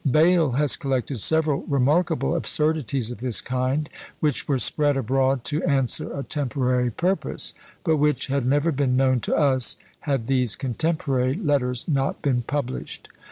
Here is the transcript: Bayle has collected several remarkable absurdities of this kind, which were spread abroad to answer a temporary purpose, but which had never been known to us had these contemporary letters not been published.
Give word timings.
Bayle 0.09 0.53
has 0.53 0.77
collected 0.77 1.19
several 1.19 1.61
remarkable 1.67 2.33
absurdities 2.35 3.11
of 3.11 3.19
this 3.19 3.39
kind, 3.39 3.87
which 4.19 4.47
were 4.47 4.57
spread 4.57 4.97
abroad 4.97 5.43
to 5.43 5.63
answer 5.63 6.11
a 6.17 6.23
temporary 6.23 6.89
purpose, 6.89 7.53
but 7.83 7.97
which 7.97 8.25
had 8.25 8.43
never 8.43 8.71
been 8.71 8.97
known 8.97 9.19
to 9.19 9.35
us 9.35 9.77
had 10.09 10.25
these 10.25 10.55
contemporary 10.55 11.35
letters 11.35 11.85
not 11.87 12.19
been 12.23 12.41
published. 12.41 13.09